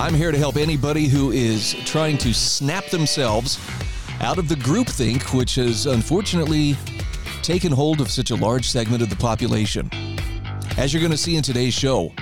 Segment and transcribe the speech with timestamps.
[0.00, 3.60] I'm here to help anybody who is trying to snap themselves
[4.20, 6.74] out of the groupthink, which has unfortunately
[7.42, 9.90] taken hold of such a large segment of the population.
[10.78, 12.14] As you're going to see in today's show,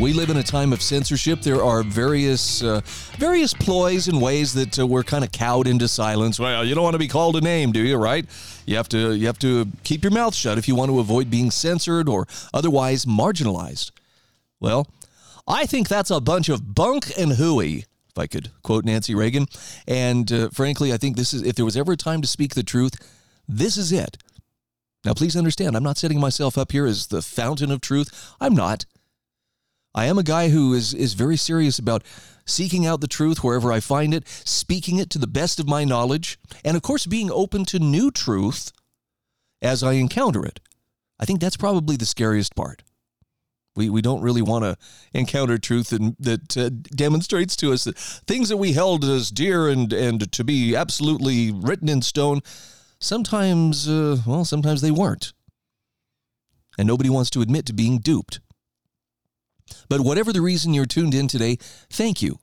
[0.00, 1.42] we live in a time of censorship.
[1.42, 2.80] There are various uh,
[3.18, 6.40] various ploys and ways that uh, we're kind of cowed into silence.
[6.40, 7.98] Well, you don't want to be called a name, do you?
[7.98, 8.24] Right?
[8.64, 11.28] You have to you have to keep your mouth shut if you want to avoid
[11.28, 13.90] being censored or otherwise marginalized.
[14.60, 14.86] Well,
[15.46, 17.84] I think that's a bunch of bunk and hooey.
[18.08, 19.46] If I could quote Nancy Reagan,
[19.88, 22.54] and uh, frankly, I think this is if there was ever a time to speak
[22.54, 22.94] the truth,
[23.48, 24.18] this is it.
[25.04, 28.34] Now, please understand, I'm not setting myself up here as the fountain of truth.
[28.40, 28.84] I'm not.
[29.94, 32.04] I am a guy who is, is very serious about
[32.46, 35.84] seeking out the truth wherever I find it, speaking it to the best of my
[35.84, 38.72] knowledge, and of course, being open to new truth
[39.60, 40.60] as I encounter it.
[41.18, 42.82] I think that's probably the scariest part.
[43.74, 44.76] We, we don't really want to
[45.14, 49.68] encounter truth that, that uh, demonstrates to us that things that we held as dear
[49.68, 52.40] and, and to be absolutely written in stone
[52.98, 55.32] sometimes, uh, well, sometimes they weren't.
[56.78, 58.40] And nobody wants to admit to being duped.
[59.88, 61.56] But whatever the reason you're tuned in today,
[61.90, 62.38] thank you.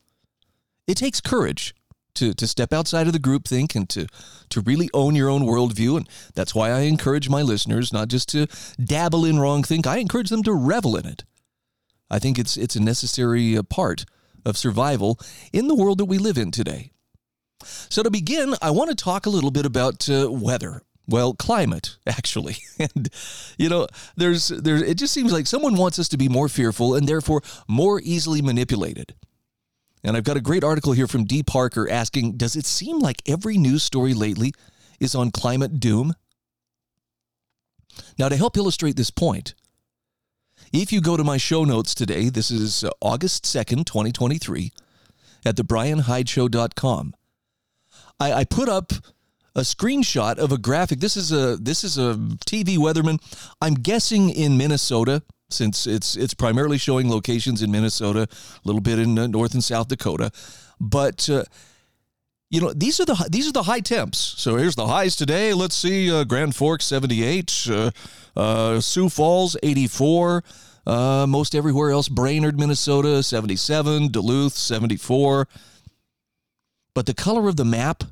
[0.87, 1.75] It takes courage
[2.19, 4.05] to, to step outside of the groupthink and to,
[4.49, 5.97] to really own your own worldview.
[5.97, 8.47] And that's why I encourage my listeners not just to
[8.83, 11.23] dabble in wrong think, I encourage them to revel in it.
[12.11, 14.05] I think it's, it's a necessary uh, part
[14.45, 15.19] of survival
[15.53, 16.91] in the world that we live in today.
[17.89, 20.81] So, to begin, I want to talk a little bit about uh, weather.
[21.07, 22.57] Well, climate, actually.
[22.79, 23.09] and,
[23.57, 26.95] you know, there's, there's, it just seems like someone wants us to be more fearful
[26.95, 29.13] and therefore more easily manipulated.
[30.03, 31.43] And I've got a great article here from D.
[31.43, 34.53] Parker asking Does it seem like every news story lately
[34.99, 36.13] is on climate doom?
[38.17, 39.55] Now, to help illustrate this point,
[40.71, 44.71] if you go to my show notes today, this is uh, August 2nd, 2023,
[45.45, 47.13] at thebryanhydeshow.com.
[48.19, 48.93] I, I put up
[49.55, 50.99] a screenshot of a graphic.
[50.99, 53.19] This is a this is a TV weatherman.
[53.61, 58.99] I'm guessing in Minnesota since it's it's primarily showing locations in Minnesota, a little bit
[58.99, 60.31] in uh, North and South Dakota,
[60.79, 61.29] but.
[61.29, 61.43] Uh,
[62.51, 64.17] you know these are the these are the high temps.
[64.17, 65.53] So here's the highs today.
[65.53, 67.91] Let's see: uh, Grand Forks 78, uh,
[68.35, 70.43] uh, Sioux Falls 84,
[70.87, 72.09] uh, most everywhere else.
[72.09, 75.47] Brainerd, Minnesota 77, Duluth 74.
[76.95, 78.03] But the color of the map,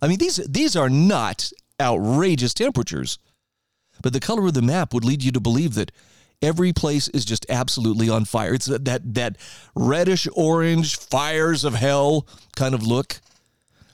[0.00, 1.50] I mean, these, these are not
[1.80, 3.18] outrageous temperatures.
[4.02, 5.92] But the color of the map would lead you to believe that
[6.42, 8.54] every place is just absolutely on fire.
[8.54, 9.36] It's that, that, that
[9.74, 12.26] reddish orange fires of hell
[12.56, 13.20] kind of look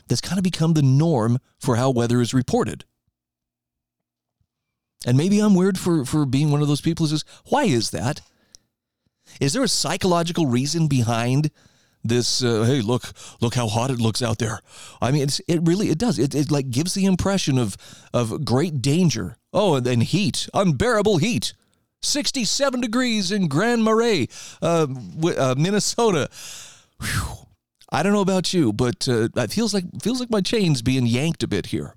[0.08, 2.84] that's kind of become the norm for how weather is reported.
[5.06, 7.90] And maybe I'm weird for, for being one of those people who says, why is
[7.90, 8.20] that?
[9.40, 11.50] Is there a psychological reason behind
[12.04, 13.02] this uh, hey look
[13.40, 14.60] look how hot it looks out there
[15.02, 17.76] i mean it really it does it, it like gives the impression of
[18.14, 21.54] of great danger oh and, and heat unbearable heat
[22.02, 24.28] 67 degrees in grand marais
[24.62, 24.86] uh,
[25.36, 26.28] uh, minnesota.
[27.00, 27.46] Whew.
[27.90, 31.06] i don't know about you but uh, it feels like feels like my chain's being
[31.06, 31.94] yanked a bit here.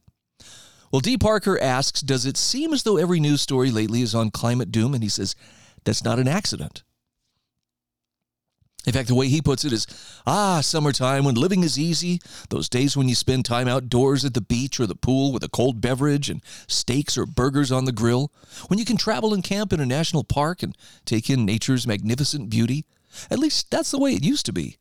[0.92, 1.18] Well d.
[1.18, 4.94] Parker asks does it seem as though every news story lately is on climate doom?
[4.94, 5.36] And he says
[5.84, 6.84] that's not an accident
[8.86, 9.86] in fact, the way he puts it is
[10.26, 12.20] ah, summertime when living is easy,
[12.50, 15.50] those days when you spend time outdoors at the beach or the pool with a
[15.50, 18.32] cold beverage and steaks or burgers on the grill,
[18.68, 20.76] when you can travel and camp in a national park and
[21.06, 22.86] take in nature's magnificent beauty.
[23.30, 24.78] At least that's the way it used to be.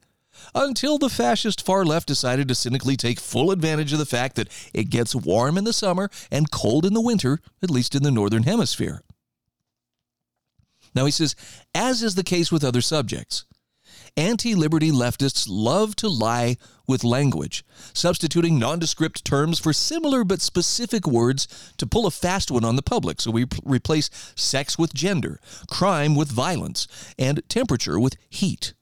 [0.55, 4.49] Until the fascist far left decided to cynically take full advantage of the fact that
[4.73, 8.11] it gets warm in the summer and cold in the winter, at least in the
[8.11, 9.03] northern hemisphere.
[10.95, 11.37] Now he says,
[11.75, 13.45] as is the case with other subjects,
[14.17, 17.65] anti liberty leftists love to lie with language,
[17.95, 22.83] substituting nondescript terms for similar but specific words to pull a fast one on the
[22.83, 23.21] public.
[23.21, 28.75] So we p- replace sex with gender, crime with violence, and temperature with heat.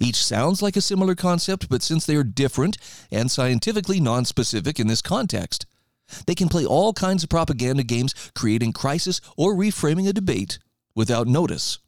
[0.00, 2.78] Each sounds like a similar concept, but since they are different
[3.10, 5.66] and scientifically nonspecific in this context,
[6.26, 10.58] they can play all kinds of propaganda games, creating crisis or reframing a debate
[10.94, 11.78] without notice.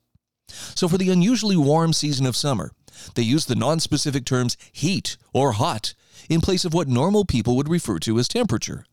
[0.49, 2.73] So, for the unusually warm season of summer,
[3.15, 5.95] they use the nonspecific terms heat or hot
[6.29, 8.85] in place of what normal people would refer to as temperature.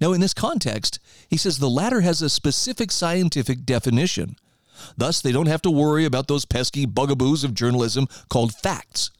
[0.00, 0.98] Now, in this context,
[1.28, 4.36] he says the latter has a specific scientific definition.
[4.96, 9.10] Thus, they don't have to worry about those pesky bugaboos of journalism called facts.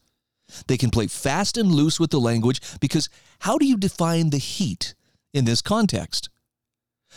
[0.67, 3.09] They can play fast and loose with the language because
[3.39, 4.95] how do you define the heat
[5.33, 6.29] in this context?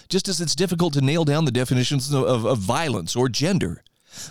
[0.08, 3.82] Just as it's difficult to nail down the definitions of, of, of violence or gender.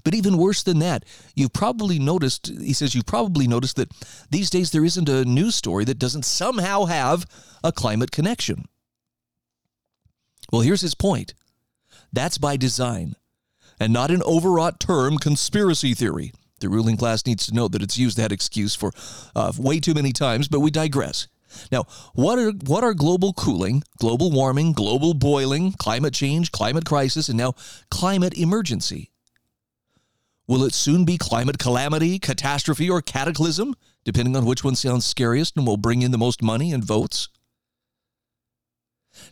[0.04, 1.06] But even worse than that,
[1.36, 3.92] you've probably noticed, he says, you've probably noticed that
[4.30, 7.26] these days there isn't a news story that doesn't somehow have
[7.64, 8.66] a climate connection.
[10.52, 11.34] Well, here's his point
[12.14, 13.16] that's by design
[13.80, 16.34] and not an overwrought term conspiracy theory.
[16.60, 18.92] The ruling class needs to know that it's used that excuse for
[19.36, 21.28] uh, way too many times, but we digress.
[21.72, 27.30] Now, what are what are global cooling, global warming, global boiling, climate change, climate crisis,
[27.30, 27.54] and now
[27.90, 29.11] climate emergency?
[30.52, 35.56] Will it soon be climate calamity, catastrophe, or cataclysm, depending on which one sounds scariest
[35.56, 37.30] and will bring in the most money and votes?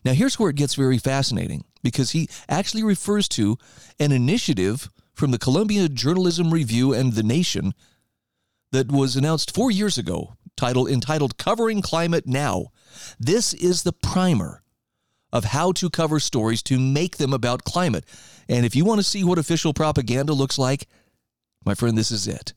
[0.05, 3.57] Now, here's where it gets very fascinating because he actually refers to
[3.99, 7.73] an initiative from the Columbia Journalism Review and The Nation
[8.71, 12.67] that was announced four years ago, titled, entitled Covering Climate Now.
[13.19, 14.63] This is the primer
[15.33, 18.05] of how to cover stories to make them about climate.
[18.47, 20.87] And if you want to see what official propaganda looks like,
[21.65, 22.53] my friend, this is it.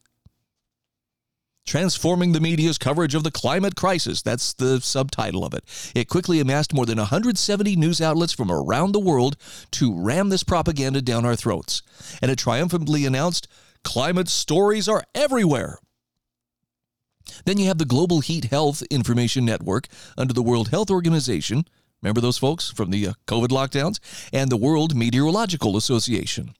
[1.64, 4.20] Transforming the media's coverage of the climate crisis.
[4.20, 5.64] That's the subtitle of it.
[5.94, 9.36] It quickly amassed more than 170 news outlets from around the world
[9.72, 11.82] to ram this propaganda down our throats.
[12.20, 13.46] And it triumphantly announced
[13.84, 15.78] climate stories are everywhere.
[17.44, 19.86] Then you have the Global Heat Health Information Network
[20.18, 21.64] under the World Health Organization.
[22.02, 24.00] Remember those folks from the uh, COVID lockdowns?
[24.32, 26.54] And the World Meteorological Association.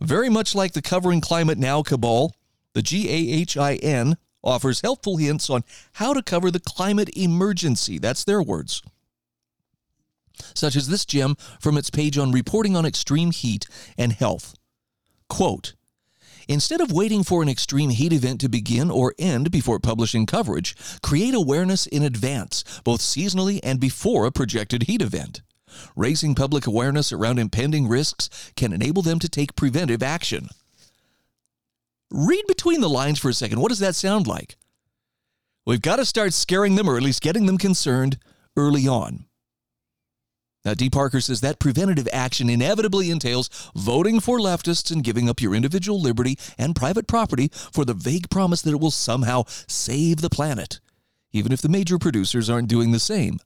[0.00, 2.34] Very much like the Covering Climate Now cabal,
[2.74, 5.64] the GAHIN offers helpful hints on
[5.94, 7.98] how to cover the climate emergency.
[7.98, 8.82] That's their words.
[10.54, 13.66] Such as this gem from its page on reporting on extreme heat
[13.96, 14.54] and health.
[15.28, 15.74] Quote,
[16.46, 20.74] Instead of waiting for an extreme heat event to begin or end before publishing coverage,
[21.02, 25.42] create awareness in advance, both seasonally and before a projected heat event.
[25.96, 30.48] Raising public awareness around impending risks can enable them to take preventive action.
[32.10, 33.60] Read between the lines for a second.
[33.60, 34.56] What does that sound like?
[35.66, 38.18] We've got to start scaring them or at least getting them concerned
[38.56, 39.26] early on.
[40.64, 40.90] Now, D.
[40.90, 46.00] Parker says that preventative action inevitably entails voting for leftists and giving up your individual
[46.00, 50.80] liberty and private property for the vague promise that it will somehow save the planet,
[51.32, 53.38] even if the major producers aren't doing the same.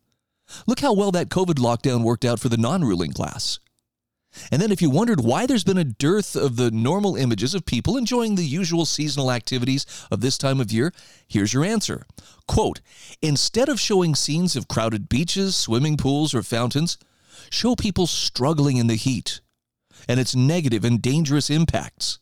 [0.67, 3.59] Look how well that COVID lockdown worked out for the non ruling class.
[4.51, 7.67] And then, if you wondered why there's been a dearth of the normal images of
[7.67, 10.93] people enjoying the usual seasonal activities of this time of year,
[11.29, 12.07] here's your answer.
[12.49, 12.81] Quote
[13.21, 16.97] Instead of showing scenes of crowded beaches, swimming pools, or fountains,
[17.51, 19.41] show people struggling in the heat
[20.09, 22.19] and its negative and dangerous impacts.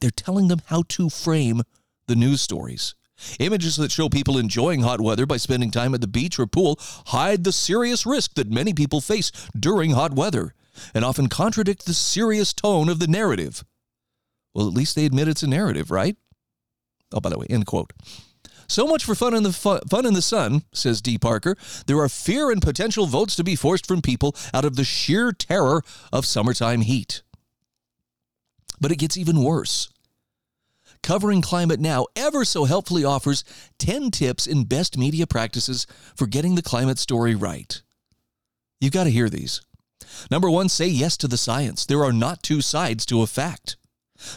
[0.00, 1.62] They're telling them how to frame
[2.06, 2.94] the news stories.
[3.38, 6.78] Images that show people enjoying hot weather by spending time at the beach or pool
[7.06, 10.54] hide the serious risk that many people face during hot weather
[10.94, 13.64] and often contradict the serious tone of the narrative.
[14.54, 16.16] Well, at least they admit it's a narrative, right?
[17.12, 17.92] Oh, by the way, end quote.
[18.66, 21.18] So much for fun in the fu- fun in the sun, says D.
[21.18, 21.56] Parker.
[21.86, 25.32] There are fear and potential votes to be forced from people out of the sheer
[25.32, 27.22] terror of summertime heat.
[28.80, 29.91] But it gets even worse.
[31.02, 33.42] Covering Climate Now ever so helpfully offers
[33.78, 37.82] 10 tips in best media practices for getting the climate story right.
[38.80, 39.62] You've got to hear these.
[40.30, 41.84] Number one, say yes to the science.
[41.84, 43.76] There are not two sides to a fact.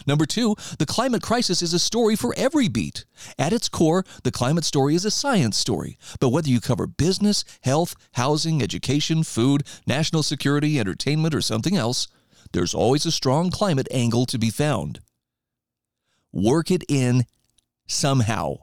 [0.08, 3.04] Number two, the climate crisis is a story for every beat.
[3.38, 5.96] At its core, the climate story is a science story.
[6.18, 12.08] But whether you cover business, health, housing, education, food, national security, entertainment, or something else,
[12.52, 14.98] there's always a strong climate angle to be found
[16.36, 17.24] work it in
[17.86, 18.56] somehow.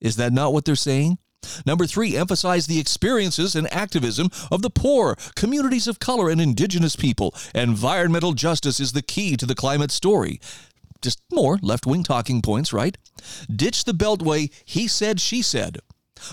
[0.00, 1.18] Is that not what they're saying?
[1.66, 6.96] Number three, emphasize the experiences and activism of the poor, communities of color, and indigenous
[6.96, 7.34] people.
[7.54, 10.40] Environmental justice is the key to the climate story.
[11.02, 12.96] Just more left wing talking points, right?
[13.54, 15.78] Ditch the Beltway, he said, she said.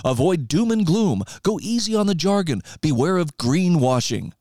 [0.06, 1.24] Avoid doom and gloom.
[1.42, 2.62] Go easy on the jargon.
[2.82, 4.34] Beware of greenwashing.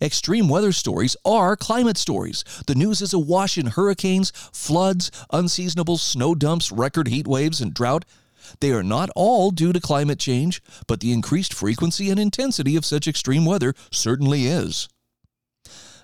[0.00, 2.44] Extreme weather stories are climate stories.
[2.66, 8.04] The news is awash in hurricanes, floods, unseasonable snow dumps, record heat waves, and drought.
[8.60, 12.86] They are not all due to climate change, but the increased frequency and intensity of
[12.86, 14.88] such extreme weather certainly is.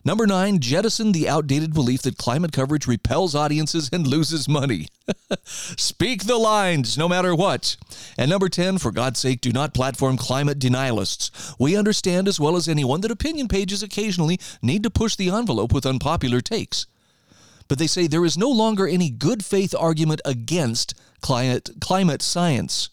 [0.07, 4.87] Number nine, jettison the outdated belief that climate coverage repels audiences and loses money.
[5.45, 7.77] Speak the lines, no matter what.
[8.17, 11.57] And number 10, for God's sake, do not platform climate denialists.
[11.59, 15.73] We understand as well as anyone that opinion pages occasionally need to push the envelope
[15.73, 16.87] with unpopular takes.
[17.67, 22.91] But they say there is no longer any good faith argument against climate, climate science.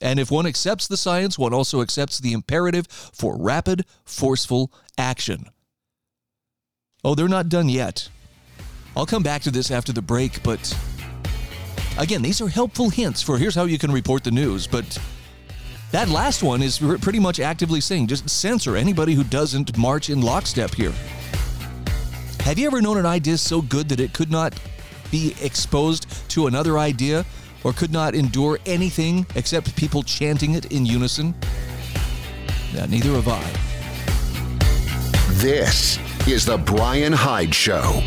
[0.00, 5.46] And if one accepts the science, one also accepts the imperative for rapid, forceful action.
[7.04, 8.08] Oh, they're not done yet.
[8.96, 10.76] I'll come back to this after the break, but
[11.98, 14.66] again, these are helpful hints for here's how you can report the news.
[14.66, 14.98] But
[15.92, 20.20] that last one is pretty much actively saying just censor anybody who doesn't march in
[20.20, 20.92] lockstep here.
[22.40, 24.60] Have you ever known an idea so good that it could not
[25.10, 27.24] be exposed to another idea
[27.64, 31.34] or could not endure anything except people chanting it in unison?
[32.74, 33.52] Neither have I.
[35.40, 38.02] This is The Bryan Hyde Show.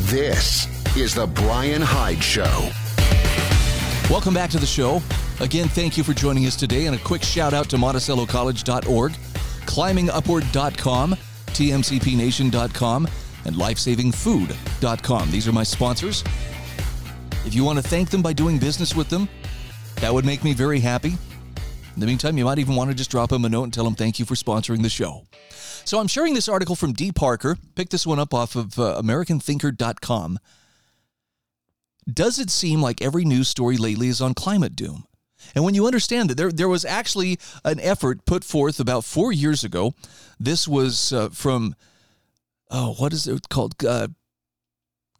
[0.00, 2.70] This is The Bryan Hyde Show.
[4.10, 5.02] Welcome back to the show.
[5.40, 11.16] Again, thank you for joining us today, and a quick shout out to MonticelloCollege.org, ClimbingUpward.com,
[11.46, 13.08] TMCPNation.com,
[13.44, 15.30] and LifesavingFood.com.
[15.30, 16.22] These are my sponsors.
[17.44, 19.28] If you want to thank them by doing business with them,
[19.96, 21.14] that would make me very happy.
[21.94, 23.84] In the meantime, you might even want to just drop them a note and tell
[23.84, 25.26] them thank you for sponsoring the show.
[25.84, 27.12] So I'm sharing this article from D.
[27.12, 27.58] Parker.
[27.74, 30.38] Pick this one up off of uh, AmericanThinker.com.
[32.12, 35.04] Does it seem like every news story lately is on climate doom?
[35.54, 39.32] And when you understand that there, there was actually an effort put forth about four
[39.32, 39.94] years ago.
[40.38, 41.74] This was uh, from,
[42.70, 43.74] oh, what is it called?
[43.84, 44.08] Uh,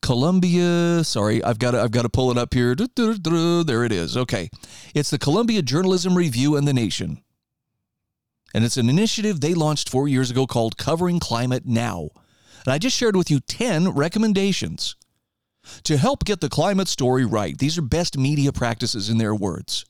[0.02, 1.02] Columbia.
[1.04, 2.74] Sorry, I've got to, I've got to pull it up here.
[2.74, 4.16] There it is.
[4.16, 4.50] Okay,
[4.94, 7.22] it's the Columbia Journalism Review and the Nation,
[8.52, 12.10] and it's an initiative they launched four years ago called Covering Climate Now.
[12.64, 14.96] And I just shared with you ten recommendations
[15.84, 17.56] to help get the climate story right.
[17.56, 19.84] These are best media practices in their words.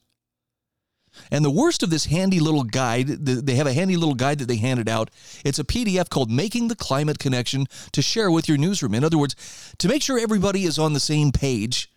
[1.31, 4.49] And the worst of this handy little guide, they have a handy little guide that
[4.49, 5.11] they handed out.
[5.45, 8.95] It's a PDF called Making the Climate Connection to share with your newsroom.
[8.95, 9.37] In other words,
[9.79, 11.91] to make sure everybody is on the same page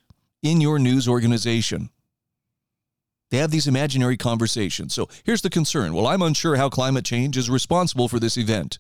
[0.44, 1.90] in your news organization.
[3.32, 4.94] They have these imaginary conversations.
[4.94, 5.94] So here's the concern.
[5.94, 8.78] Well, I'm unsure how climate change is responsible for this event.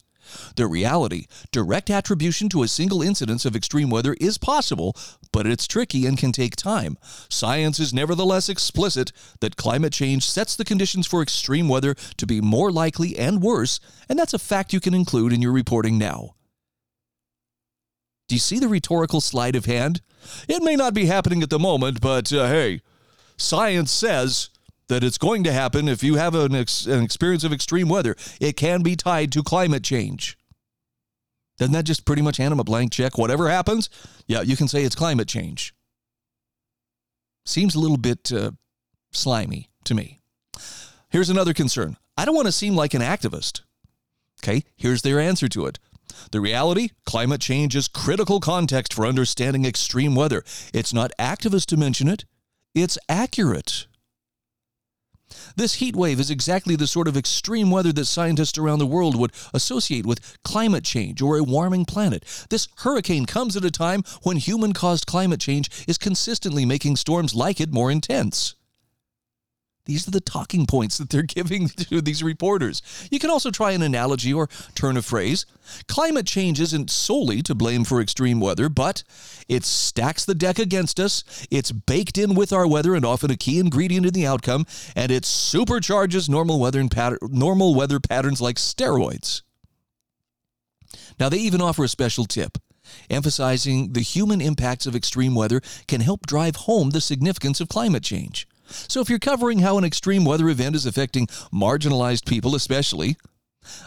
[0.55, 4.96] The reality, direct attribution to a single incidence of extreme weather is possible,
[5.32, 6.98] but it's tricky and can take time.
[7.29, 12.41] Science is nevertheless explicit that climate change sets the conditions for extreme weather to be
[12.41, 13.79] more likely and worse,
[14.10, 16.36] and that's a fact you can include in your reporting now.
[18.27, 20.01] Do you see the rhetorical sleight of hand?
[20.48, 22.82] It may not be happening at the moment, but uh, hey,
[23.38, 24.50] science says
[24.88, 28.15] that it's going to happen if you have an, ex- an experience of extreme weather.
[28.39, 30.38] It can be tied to climate change.
[31.58, 33.18] Doesn't that just pretty much hand them a blank check?
[33.18, 33.89] Whatever happens,
[34.27, 35.74] yeah, you can say it's climate change.
[37.46, 38.51] Seems a little bit uh,
[39.12, 40.22] slimy to me.
[41.10, 43.62] Here's another concern I don't want to seem like an activist.
[44.44, 45.80] Okay, here's their answer to it.
[46.32, 50.44] The reality climate change is critical context for understanding extreme weather.
[50.74, 52.25] It's not activist to mention it,
[52.74, 53.88] it's accurate.
[55.55, 59.15] This heat wave is exactly the sort of extreme weather that scientists around the world
[59.15, 62.24] would associate with climate change or a warming planet.
[62.50, 67.34] This hurricane comes at a time when human caused climate change is consistently making storms
[67.34, 68.55] like it more intense.
[69.86, 72.82] These are the talking points that they're giving to these reporters.
[73.12, 75.46] You can also try an analogy or turn a phrase.
[75.88, 79.04] Climate change isn't solely to blame for extreme weather, but
[79.48, 81.24] it stacks the deck against us.
[81.50, 84.65] It's baked in with our weather and often a key ingredient in the outcome,
[84.96, 89.42] and it supercharges normal weather and pattern, normal weather patterns like steroids.
[91.20, 92.58] Now they even offer a special tip
[93.10, 98.04] emphasizing the human impacts of extreme weather can help drive home the significance of climate
[98.04, 98.48] change.
[98.67, 103.17] So if you're covering how an extreme weather event is affecting marginalized people, especially,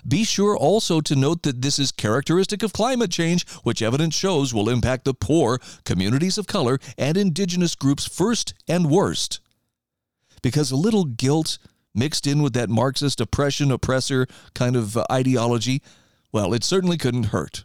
[0.06, 4.52] be sure also to note that this is characteristic of climate change, which evidence shows
[4.52, 9.40] will impact the poor, communities of color, and indigenous groups first and worst.
[10.42, 11.58] Because a little guilt
[11.94, 15.82] mixed in with that Marxist oppression, oppressor kind of uh, ideology,
[16.32, 17.64] well, it certainly couldn't hurt.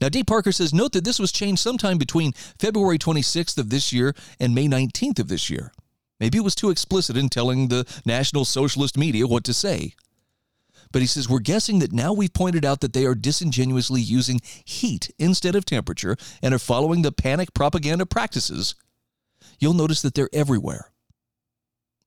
[0.00, 0.24] Now, D.
[0.24, 4.54] Parker says, note that this was changed sometime between February 26th of this year and
[4.54, 5.72] May 19th of this year.
[6.20, 9.94] Maybe it was too explicit in telling the National Socialist media what to say.
[10.92, 14.40] But he says, We're guessing that now we've pointed out that they are disingenuously using
[14.64, 18.74] heat instead of temperature and are following the panic propaganda practices
[19.60, 20.90] you'll notice that they're everywhere.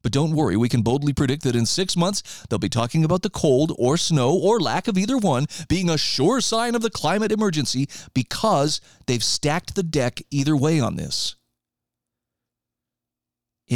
[0.02, 3.22] But don't worry, we can boldly predict that in six months, they'll be talking about
[3.22, 6.90] the cold or snow or lack of either one being a sure sign of the
[6.90, 11.38] climate emergency because they've stacked the deck either way on this.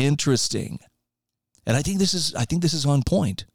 [0.05, 0.79] Interesting.
[1.65, 3.45] And I think this is I think this is on point.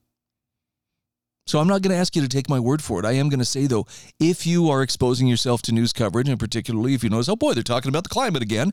[1.46, 3.04] So I'm not going to ask you to take my word for it.
[3.04, 3.86] I am going to say though,
[4.20, 7.52] if you are exposing yourself to news coverage and particularly if you notice, oh boy,
[7.52, 8.72] they're talking about the climate again,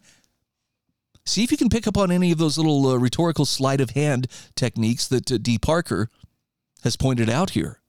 [1.29, 3.91] See if you can pick up on any of those little uh, rhetorical sleight of
[3.91, 5.59] hand techniques that uh, D.
[5.59, 6.09] Parker
[6.83, 7.81] has pointed out here.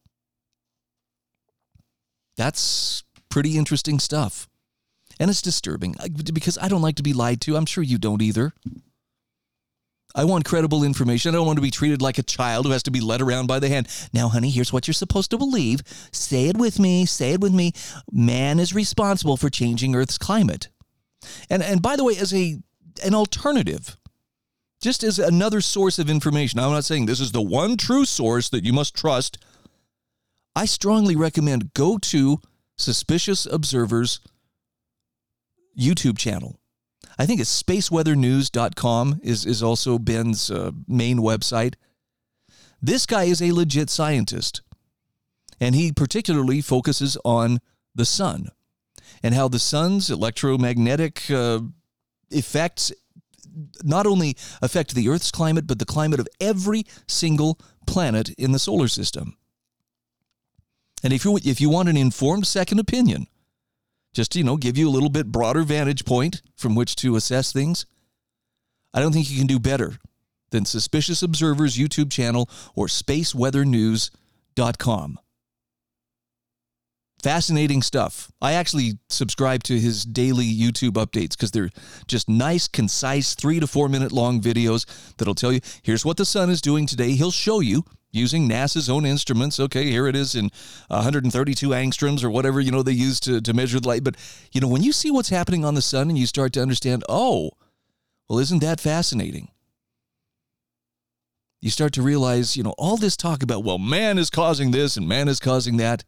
[2.36, 4.46] That's pretty interesting stuff.
[5.18, 5.96] And it's disturbing
[6.34, 7.56] because I don't like to be lied to.
[7.56, 8.52] I'm sure you don't either.
[10.14, 11.34] I want credible information.
[11.34, 13.46] I don't want to be treated like a child who has to be led around
[13.46, 13.88] by the hand.
[14.12, 15.82] Now, honey, here's what you're supposed to believe.
[16.12, 17.06] Say it with me.
[17.06, 17.72] Say it with me.
[18.10, 20.68] Man is responsible for changing Earth's climate.
[21.48, 22.58] And and by the way, as a
[23.04, 23.96] an alternative,
[24.80, 26.58] just as another source of information.
[26.58, 29.38] I'm not saying this is the one true source that you must trust.
[30.56, 32.40] I strongly recommend go to
[32.76, 34.20] Suspicious Observers
[35.78, 36.59] YouTube channel.
[37.20, 41.74] I think it's spaceweathernews.com is, is also Ben's uh, main website.
[42.80, 44.62] This guy is a legit scientist,
[45.60, 47.58] and he particularly focuses on
[47.94, 48.48] the sun
[49.22, 51.60] and how the sun's electromagnetic uh,
[52.30, 52.90] effects
[53.84, 58.58] not only affect the Earth's climate, but the climate of every single planet in the
[58.58, 59.36] solar system.
[61.02, 63.26] And if you if you want an informed second opinion,
[64.12, 67.52] just you know, give you a little bit broader vantage point from which to assess
[67.52, 67.86] things,
[68.92, 69.96] I don't think you can do better
[70.50, 75.18] than Suspicious Observers YouTube channel or spaceweathernews.com
[77.22, 78.30] fascinating stuff.
[78.40, 81.70] I actually subscribe to his daily YouTube updates because they're
[82.06, 84.86] just nice, concise, three to four minute long videos
[85.16, 87.12] that'll tell you here's what the sun is doing today.
[87.12, 89.60] He'll show you using NASA's own instruments.
[89.60, 90.50] Okay, here it is in
[90.88, 94.04] 132 angstroms or whatever you know they use to, to measure the light.
[94.04, 94.16] But
[94.52, 97.04] you know, when you see what's happening on the sun and you start to understand,
[97.08, 97.50] oh,
[98.28, 99.48] well, isn't that fascinating?
[101.60, 104.96] You start to realize, you know, all this talk about, well, man is causing this
[104.96, 106.04] and man is causing that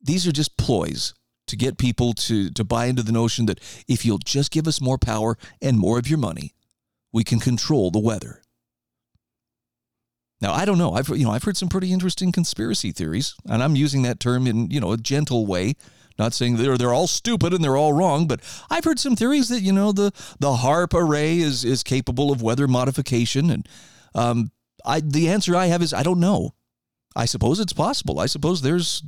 [0.00, 1.14] these are just ploys
[1.48, 4.80] to get people to, to buy into the notion that if you'll just give us
[4.80, 6.54] more power and more of your money,
[7.12, 8.42] we can control the weather.
[10.40, 10.92] Now I don't know.
[10.92, 14.46] I've you know I've heard some pretty interesting conspiracy theories, and I'm using that term
[14.46, 15.74] in you know a gentle way,
[16.18, 19.48] not saying they're they're all stupid and they're all wrong, but I've heard some theories
[19.48, 23.68] that you know the the HAARP array is is capable of weather modification, and
[24.14, 24.52] um,
[24.84, 26.54] I the answer I have is I don't know.
[27.16, 28.20] I suppose it's possible.
[28.20, 29.02] I suppose there's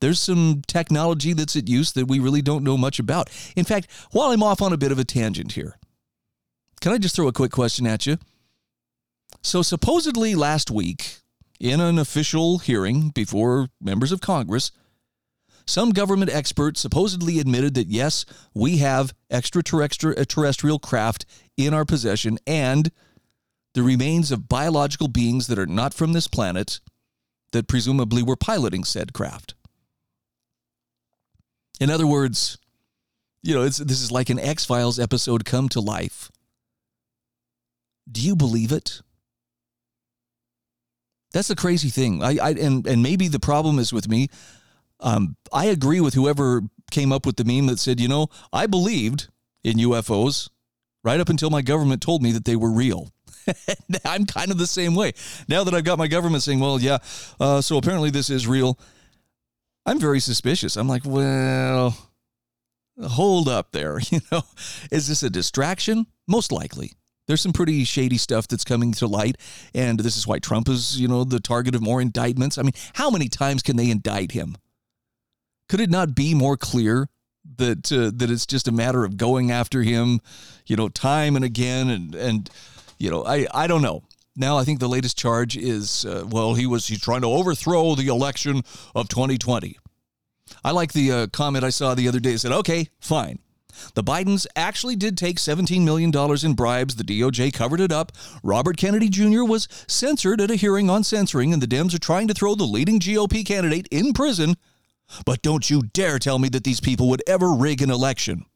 [0.00, 3.28] there's some technology that's at use that we really don't know much about.
[3.54, 5.76] In fact, while I'm off on a bit of a tangent here,
[6.80, 8.16] can I just throw a quick question at you?
[9.42, 11.18] So supposedly last week,
[11.58, 14.70] in an official hearing before members of Congress,
[15.66, 18.24] some government expert supposedly admitted that yes,
[18.54, 21.26] we have extraterrestrial craft
[21.56, 22.90] in our possession and
[23.74, 26.80] the remains of biological beings that are not from this planet
[27.52, 29.54] that presumably were piloting said craft.
[31.80, 32.58] In other words,
[33.42, 36.30] you know, this is like an X Files episode come to life.
[38.10, 39.02] Do you believe it?
[41.32, 42.22] That's the crazy thing.
[42.22, 44.28] I, I and and maybe the problem is with me.
[45.00, 48.66] Um, I agree with whoever came up with the meme that said, you know, I
[48.66, 49.28] believed
[49.64, 50.50] in UFOs
[51.02, 53.10] right up until my government told me that they were real.
[54.04, 55.12] I'm kind of the same way.
[55.48, 56.98] Now that I've got my government saying, well, yeah,
[57.38, 58.78] uh, so apparently this is real,
[59.86, 60.76] I'm very suspicious.
[60.76, 61.96] I'm like, well,
[63.02, 63.98] hold up there.
[64.10, 64.42] You know,
[64.90, 66.06] is this a distraction?
[66.26, 66.92] Most likely.
[67.30, 69.36] There's some pretty shady stuff that's coming to light,
[69.72, 72.58] and this is why Trump is, you know, the target of more indictments.
[72.58, 74.56] I mean, how many times can they indict him?
[75.68, 77.08] Could it not be more clear
[77.56, 80.18] that uh, that it's just a matter of going after him,
[80.66, 82.50] you know, time and again, and and
[82.98, 84.02] you know, I, I don't know.
[84.34, 87.94] Now I think the latest charge is uh, well, he was he's trying to overthrow
[87.94, 88.62] the election
[88.96, 89.78] of 2020.
[90.64, 92.32] I like the uh, comment I saw the other day.
[92.32, 93.38] It said, "Okay, fine."
[93.94, 96.12] The Bidens actually did take $17 million
[96.44, 96.96] in bribes.
[96.96, 98.12] The DOJ covered it up.
[98.42, 99.44] Robert Kennedy Jr.
[99.44, 102.64] was censored at a hearing on censoring, and the Dems are trying to throw the
[102.64, 104.56] leading GOP candidate in prison.
[105.24, 108.46] But don't you dare tell me that these people would ever rig an election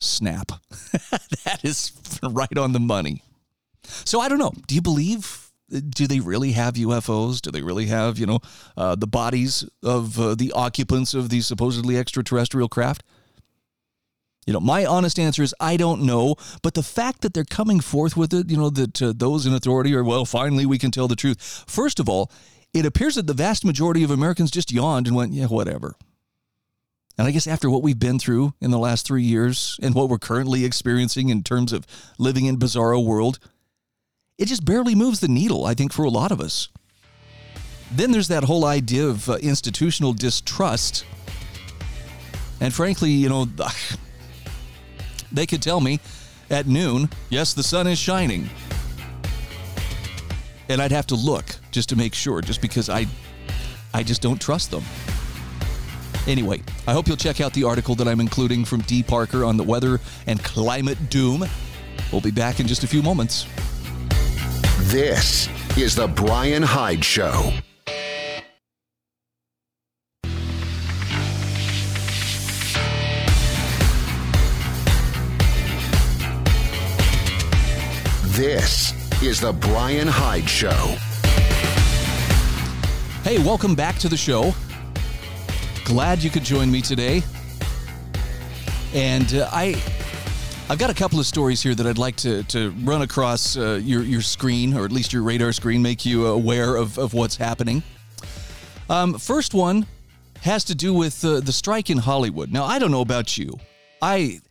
[0.00, 0.52] snap.
[1.44, 3.22] that is right on the money.
[3.82, 4.52] So I don't know.
[4.66, 5.50] Do you believe?
[5.70, 7.42] Do they really have UFOs?
[7.42, 8.40] Do they really have, you know,
[8.76, 13.02] uh, the bodies of uh, the occupants of these supposedly extraterrestrial craft?
[14.48, 17.80] You know, my honest answer is I don't know, but the fact that they're coming
[17.80, 21.06] forth with it, you know, that those in authority are, well, finally we can tell
[21.06, 21.66] the truth.
[21.68, 22.32] First of all,
[22.72, 25.96] it appears that the vast majority of Americans just yawned and went, yeah, whatever.
[27.18, 30.08] And I guess after what we've been through in the last three years and what
[30.08, 31.86] we're currently experiencing in terms of
[32.18, 33.38] living in bizarro world,
[34.38, 36.70] it just barely moves the needle, I think, for a lot of us.
[37.92, 41.04] Then there's that whole idea of uh, institutional distrust.
[42.62, 43.46] And frankly, you know,
[45.32, 46.00] they could tell me
[46.50, 48.48] at noon, yes, the sun is shining.
[50.68, 53.06] And I'd have to look just to make sure, just because I,
[53.94, 54.82] I just don't trust them.
[56.26, 59.02] Anyway, I hope you'll check out the article that I'm including from D.
[59.02, 61.44] Parker on the weather and climate doom.
[62.12, 63.46] We'll be back in just a few moments.
[64.82, 67.52] This is The Bryan Hyde Show.
[78.38, 80.70] This is The Bryan Hyde Show.
[83.24, 84.54] Hey, welcome back to the show.
[85.84, 87.24] Glad you could join me today.
[88.94, 89.74] And uh, I,
[90.68, 93.80] I've got a couple of stories here that I'd like to, to run across uh,
[93.82, 97.34] your, your screen, or at least your radar screen, make you aware of, of what's
[97.34, 97.82] happening.
[98.88, 99.84] Um, first one
[100.42, 102.52] has to do with uh, the strike in Hollywood.
[102.52, 103.58] Now, I don't know about you.
[104.00, 104.42] I,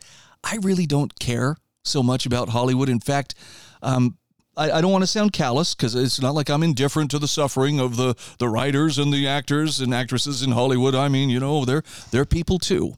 [0.43, 1.55] I really don't care
[1.87, 2.89] so much about Hollywood.
[2.89, 3.35] In fact,
[3.81, 4.17] um,
[4.55, 7.27] I, I, don't want to sound callous because it's not like I'm indifferent to the
[7.27, 10.95] suffering of the, the writers and the actors and actresses in Hollywood.
[10.95, 12.95] I mean, you know, they're they're people too.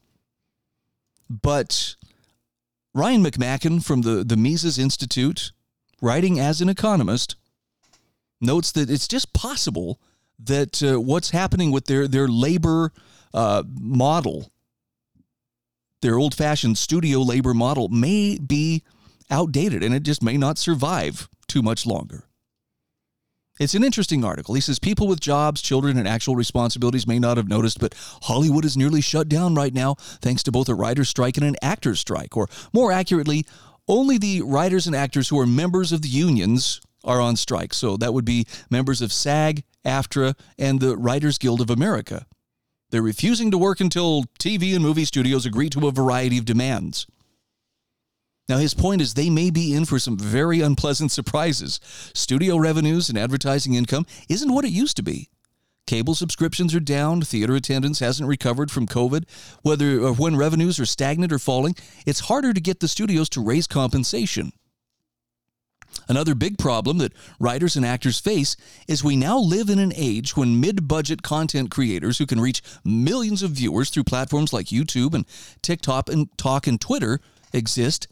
[1.29, 1.95] But
[2.93, 5.51] Ryan McMaken from the, the Mises Institute,
[6.01, 7.35] writing as an economist,
[8.41, 9.99] notes that it's just possible
[10.39, 12.91] that uh, what's happening with their, their labor
[13.33, 14.51] uh, model,
[16.01, 18.83] their old fashioned studio labor model, may be
[19.29, 22.25] outdated and it just may not survive too much longer.
[23.59, 24.55] It's an interesting article.
[24.55, 28.63] He says people with jobs, children, and actual responsibilities may not have noticed, but Hollywood
[28.63, 31.99] is nearly shut down right now thanks to both a writer's strike and an actor's
[31.99, 32.37] strike.
[32.37, 33.45] Or more accurately,
[33.85, 37.73] only the writers and actors who are members of the unions are on strike.
[37.73, 42.25] So that would be members of SAG, AFTRA, and the Writers Guild of America.
[42.91, 47.05] They're refusing to work until TV and movie studios agree to a variety of demands.
[48.47, 51.79] Now, his point is they may be in for some very unpleasant surprises.
[52.15, 55.29] Studio revenues and advertising income isn't what it used to be.
[55.85, 59.25] Cable subscriptions are down, theater attendance hasn't recovered from COVID.
[59.61, 61.75] Whether or when revenues are stagnant or falling,
[62.07, 64.51] it's harder to get the studios to raise compensation.
[66.07, 68.55] Another big problem that writers and actors face
[68.87, 72.63] is we now live in an age when mid budget content creators who can reach
[72.83, 75.25] millions of viewers through platforms like YouTube and
[75.61, 77.19] TikTok and Talk and Twitter
[77.53, 78.07] exist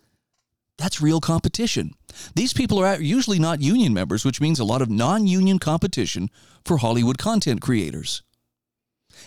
[0.77, 1.93] that's real competition.
[2.35, 6.29] These people are usually not union members, which means a lot of non union competition
[6.63, 8.21] for Hollywood content creators.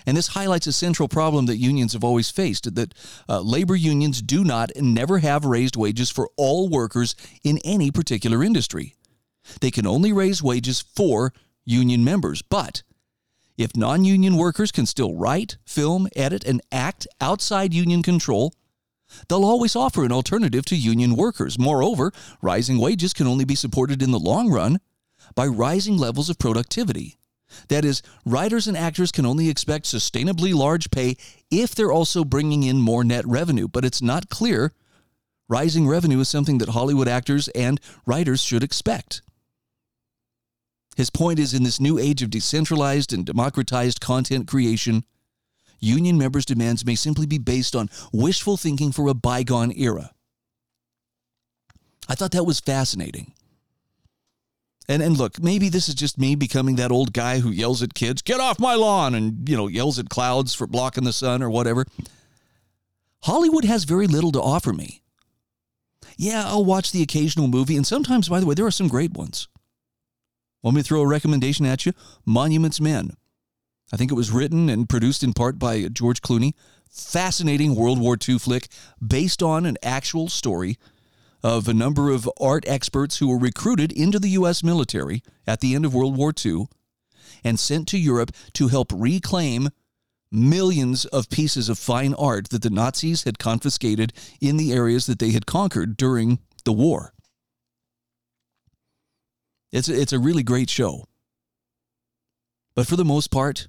[0.07, 2.95] And this highlights a central problem that unions have always faced that
[3.29, 7.91] uh, labor unions do not and never have raised wages for all workers in any
[7.91, 8.95] particular industry.
[9.61, 11.33] They can only raise wages for
[11.65, 12.43] union members.
[12.43, 12.83] But
[13.57, 18.53] if non union workers can still write, film, edit, and act outside union control,
[19.29, 21.59] They'll always offer an alternative to union workers.
[21.59, 24.79] Moreover, rising wages can only be supported in the long run
[25.35, 27.19] by rising levels of productivity.
[27.69, 31.17] That is, writers and actors can only expect sustainably large pay
[31.51, 34.73] if they're also bringing in more net revenue, but it's not clear
[35.51, 39.21] rising revenue is something that Hollywood actors and writers should expect.
[40.97, 45.05] His point is in this new age of decentralized and democratized content creation,
[45.81, 50.13] union members' demands may simply be based on wishful thinking for a bygone era.
[52.09, 53.35] I thought that was fascinating.
[54.89, 57.95] And, and look, maybe this is just me becoming that old guy who yells at
[57.95, 61.43] kids, get off my lawn, and, you know, yells at clouds for blocking the sun
[61.43, 61.85] or whatever.
[63.23, 65.03] Hollywood has very little to offer me.
[66.17, 69.13] Yeah, I'll watch the occasional movie, and sometimes, by the way, there are some great
[69.13, 69.49] ones.
[70.63, 71.93] Want me to throw a recommendation at you?
[72.27, 73.13] Monuments Men.
[73.93, 76.53] I think it was written and produced in part by George Clooney.
[76.91, 78.69] Fascinating World War II flick
[79.05, 80.77] based on an actual story
[81.43, 84.63] of a number of art experts who were recruited into the U.S.
[84.63, 86.67] military at the end of World War II
[87.43, 89.71] and sent to Europe to help reclaim
[90.31, 95.19] millions of pieces of fine art that the Nazis had confiscated in the areas that
[95.19, 97.13] they had conquered during the war.
[99.73, 101.05] It's a, it's a really great show.
[102.75, 103.69] But for the most part,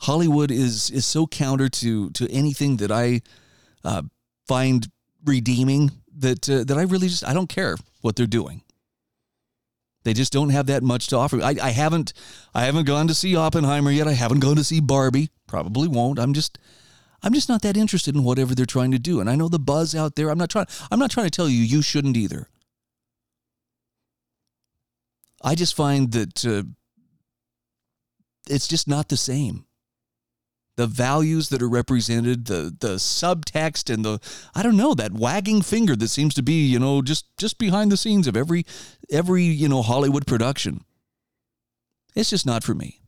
[0.00, 3.22] Hollywood is is so counter to to anything that I
[3.84, 4.02] uh,
[4.46, 4.90] find
[5.24, 8.62] redeeming that uh, that I really just I don't care what they're doing.
[10.04, 11.42] They just don't have that much to offer.
[11.42, 12.12] I, I haven't
[12.54, 14.06] I haven't gone to see Oppenheimer yet.
[14.06, 15.30] I haven't gone to see Barbie.
[15.46, 16.18] Probably won't.
[16.18, 16.58] I'm just
[17.22, 19.20] I'm just not that interested in whatever they're trying to do.
[19.20, 20.30] And I know the buzz out there.
[20.30, 22.48] I'm not trying I'm not trying to tell you you shouldn't either.
[25.42, 26.62] I just find that uh,
[28.48, 29.65] it's just not the same.
[30.76, 34.20] The values that are represented, the the subtext, and the
[34.54, 37.90] I don't know that wagging finger that seems to be you know just just behind
[37.90, 38.66] the scenes of every
[39.10, 40.82] every you know Hollywood production.
[42.14, 43.00] It's just not for me.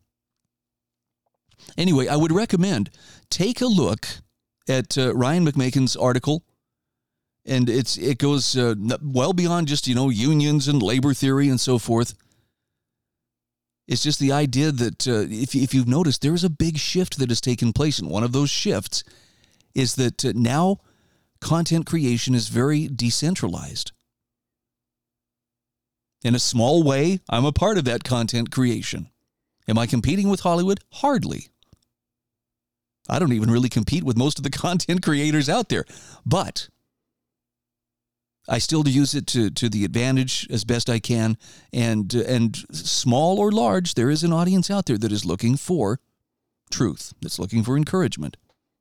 [1.77, 2.91] Anyway, I would recommend
[3.31, 4.07] take a look
[4.69, 6.45] at uh, Ryan McMaken's article
[7.49, 11.61] and it's it goes uh, well beyond just you know unions and labor theory and
[11.61, 12.15] so forth.
[13.89, 17.19] It's just the idea that uh, if, if you've noticed, there is a big shift
[17.19, 17.99] that has taken place.
[17.99, 19.03] And one of those shifts
[19.75, 20.81] is that uh, now
[21.41, 23.93] content creation is very decentralized.
[26.23, 29.09] In a small way, I'm a part of that content creation.
[29.67, 30.81] Am I competing with Hollywood?
[30.93, 31.49] Hardly.
[33.09, 35.87] I don't even really compete with most of the content creators out there.
[36.27, 36.69] But
[38.49, 41.37] I still use it to, to the advantage as best I can.
[41.73, 46.01] And, and small or large, there is an audience out there that is looking for
[46.71, 48.37] truth, that's looking for encouragement,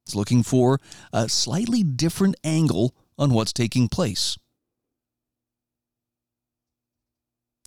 [0.06, 0.80] it's looking for
[1.12, 4.38] a slightly different angle on what's taking place.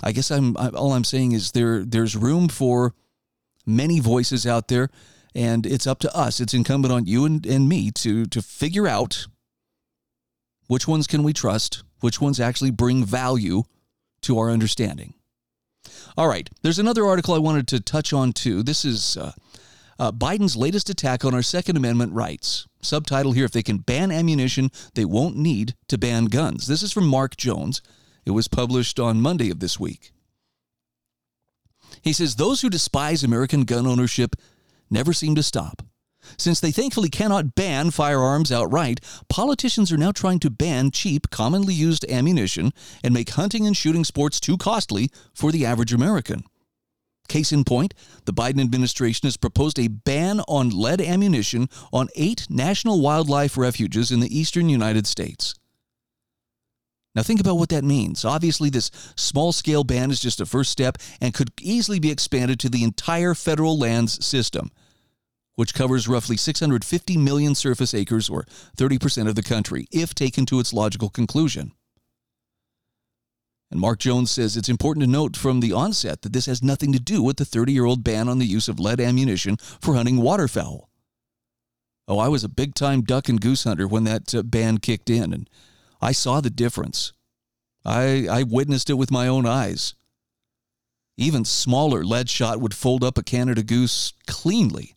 [0.02, 2.94] I guess I'm I, all I'm saying is there there's room for
[3.66, 4.88] many voices out there,
[5.34, 6.40] and it's up to us.
[6.40, 9.26] It's incumbent on you and, and me to to figure out
[10.70, 13.64] which ones can we trust, which ones actually bring value
[14.22, 15.14] to our understanding.
[16.16, 18.62] All right, there's another article I wanted to touch on too.
[18.62, 19.32] This is uh,
[19.98, 22.68] uh, Biden's latest attack on our Second Amendment rights.
[22.82, 26.68] Subtitle here If they can ban ammunition, they won't need to ban guns.
[26.68, 27.82] This is from Mark Jones.
[28.24, 30.12] It was published on Monday of this week.
[32.00, 34.36] He says those who despise American gun ownership
[34.88, 35.82] never seem to stop.
[36.36, 41.74] Since they thankfully cannot ban firearms outright, politicians are now trying to ban cheap, commonly
[41.74, 46.44] used ammunition and make hunting and shooting sports too costly for the average American.
[47.28, 52.46] Case in point, the Biden administration has proposed a ban on lead ammunition on eight
[52.50, 55.54] national wildlife refuges in the eastern United States.
[57.14, 58.24] Now, think about what that means.
[58.24, 62.60] Obviously, this small scale ban is just a first step and could easily be expanded
[62.60, 64.70] to the entire federal lands system
[65.60, 68.46] which covers roughly 650 million surface acres or
[68.78, 71.72] 30% of the country, if taken to its logical conclusion.
[73.70, 76.94] And Mark Jones says it's important to note from the onset that this has nothing
[76.94, 79.96] to do with the 30 year old ban on the use of lead ammunition for
[79.96, 80.88] hunting waterfowl.
[82.08, 85.10] Oh, I was a big time duck and goose hunter when that uh, ban kicked
[85.10, 85.50] in, and
[86.00, 87.12] I saw the difference.
[87.84, 89.94] I, I witnessed it with my own eyes.
[91.18, 94.96] Even smaller lead shot would fold up a Canada goose cleanly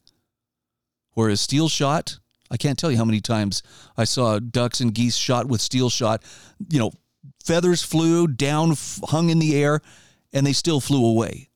[1.13, 3.63] Whereas steel shot, I can't tell you how many times
[3.97, 6.23] I saw ducks and geese shot with steel shot.
[6.69, 6.91] You know,
[7.43, 9.81] feathers flew down, hung in the air,
[10.31, 11.49] and they still flew away.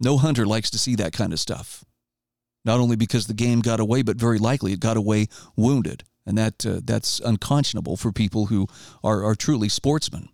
[0.00, 1.84] No hunter likes to see that kind of stuff.
[2.64, 6.04] Not only because the game got away, but very likely it got away wounded.
[6.26, 8.68] And that, uh, that's unconscionable for people who
[9.02, 10.28] are, are truly sportsmen.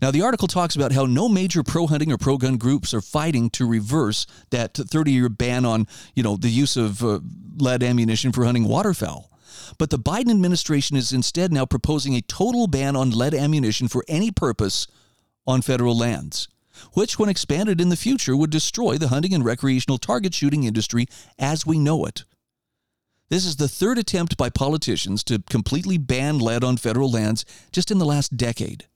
[0.00, 3.02] Now, the article talks about how no major pro hunting or pro gun groups are
[3.02, 7.20] fighting to reverse that 30 year ban on, you know, the use of uh,
[7.56, 9.30] lead ammunition for hunting waterfowl.
[9.78, 14.04] But the Biden administration is instead now proposing a total ban on lead ammunition for
[14.08, 14.86] any purpose
[15.46, 16.48] on federal lands,
[16.94, 21.06] which, when expanded in the future, would destroy the hunting and recreational target shooting industry
[21.38, 22.24] as we know it.
[23.28, 27.90] This is the third attempt by politicians to completely ban lead on federal lands just
[27.90, 28.86] in the last decade.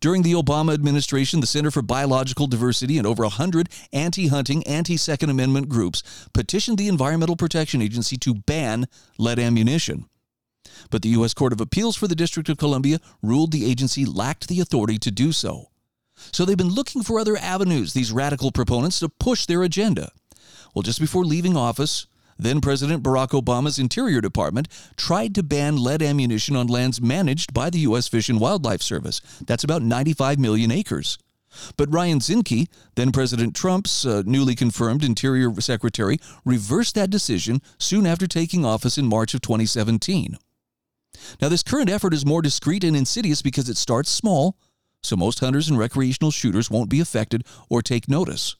[0.00, 4.96] During the Obama administration, the Center for Biological Diversity and over 100 anti hunting, anti
[4.96, 8.86] Second Amendment groups petitioned the Environmental Protection Agency to ban
[9.18, 10.06] lead ammunition.
[10.90, 11.34] But the U.S.
[11.34, 15.10] Court of Appeals for the District of Columbia ruled the agency lacked the authority to
[15.10, 15.70] do so.
[16.32, 20.12] So they've been looking for other avenues, these radical proponents, to push their agenda.
[20.74, 22.06] Well, just before leaving office,
[22.42, 27.70] then President Barack Obama's Interior Department tried to ban lead ammunition on lands managed by
[27.70, 28.08] the U.S.
[28.08, 29.20] Fish and Wildlife Service.
[29.46, 31.18] That's about 95 million acres.
[31.76, 38.06] But Ryan Zinke, then President Trump's uh, newly confirmed Interior Secretary, reversed that decision soon
[38.06, 40.36] after taking office in March of 2017.
[41.40, 44.56] Now, this current effort is more discreet and insidious because it starts small,
[45.02, 48.56] so most hunters and recreational shooters won't be affected or take notice.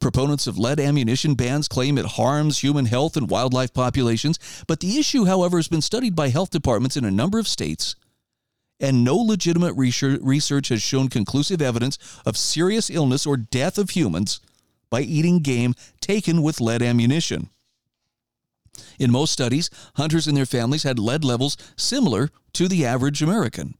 [0.00, 4.98] Proponents of lead ammunition bans claim it harms human health and wildlife populations, but the
[4.98, 7.96] issue, however, has been studied by health departments in a number of states,
[8.78, 14.40] and no legitimate research has shown conclusive evidence of serious illness or death of humans
[14.90, 17.48] by eating game taken with lead ammunition.
[18.98, 23.74] In most studies, hunters and their families had lead levels similar to the average American.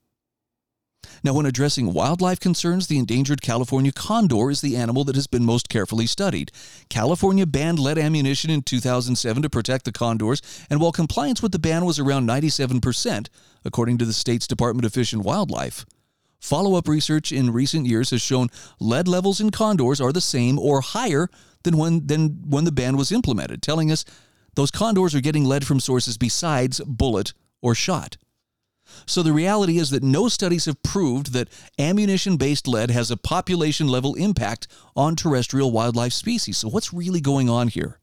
[1.23, 5.45] Now, when addressing wildlife concerns, the endangered California condor is the animal that has been
[5.45, 6.53] most carefully studied.
[6.89, 11.59] California banned lead ammunition in 2007 to protect the condors, and while compliance with the
[11.59, 13.29] ban was around 97%,
[13.65, 15.85] according to the state's Department of Fish and Wildlife,
[16.41, 20.59] follow up research in recent years has shown lead levels in condors are the same
[20.59, 21.29] or higher
[21.65, 24.05] than when, than when the ban was implemented, telling us
[24.55, 28.17] those condors are getting lead from sources besides bullet or shot.
[29.07, 33.17] So the reality is that no studies have proved that ammunition based lead has a
[33.17, 36.59] population level impact on terrestrial wildlife species.
[36.59, 37.99] So what's really going on here?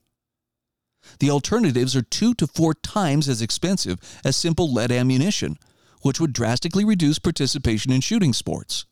[1.19, 5.57] The alternatives are two to four times as expensive as simple lead ammunition,
[6.01, 8.85] which would drastically reduce participation in shooting sports.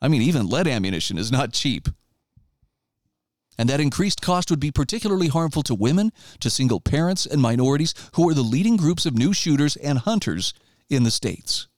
[0.00, 1.88] I mean, even lead ammunition is not cheap.
[3.58, 7.94] And that increased cost would be particularly harmful to women, to single parents, and minorities
[8.14, 10.52] who are the leading groups of new shooters and hunters
[10.90, 11.68] in the states.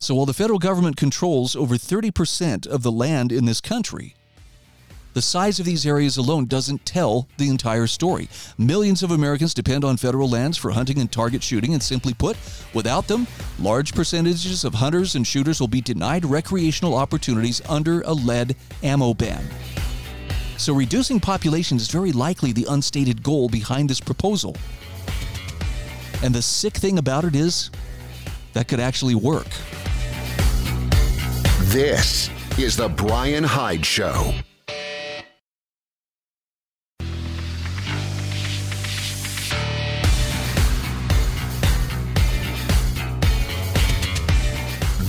[0.00, 4.14] So while the federal government controls over 30% of the land in this country,
[5.12, 8.28] the size of these areas alone doesn't tell the entire story.
[8.56, 12.36] Millions of Americans depend on federal lands for hunting and target shooting, and simply put,
[12.74, 13.26] without them,
[13.58, 19.12] large percentages of hunters and shooters will be denied recreational opportunities under a lead ammo
[19.12, 19.44] ban.
[20.58, 24.56] So, reducing population is very likely the unstated goal behind this proposal.
[26.22, 27.70] And the sick thing about it is
[28.52, 29.48] that could actually work.
[31.70, 32.28] This
[32.58, 34.34] is the Bryan Hyde Show.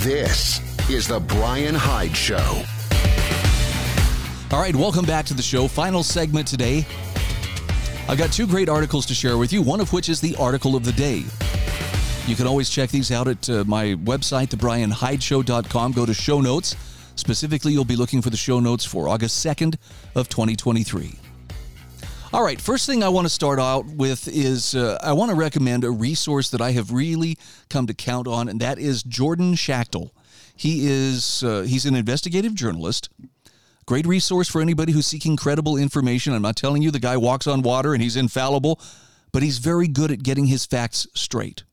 [0.03, 2.63] This is the Bryan Hyde Show.
[4.51, 5.67] All right, welcome back to the show.
[5.67, 6.85] Final segment today.
[8.07, 10.75] I've got two great articles to share with you, one of which is the article
[10.75, 11.23] of the day.
[12.27, 15.91] You can always check these out at uh, my website, thebryanhydeshow.com.
[15.93, 16.75] Go to show notes.
[17.15, 19.75] Specifically, you'll be looking for the show notes for August 2nd
[20.15, 21.17] of 2023.
[22.33, 25.35] All right, first thing I want to start out with is uh, I want to
[25.35, 27.37] recommend a resource that I have really
[27.69, 30.11] come to count on, and that is Jordan Schachtel.
[30.55, 33.09] He is uh, he's an investigative journalist.
[33.91, 36.31] Great resource for anybody who's seeking credible information.
[36.31, 38.79] I'm not telling you the guy walks on water and he's infallible,
[39.33, 41.65] but he's very good at getting his facts straight.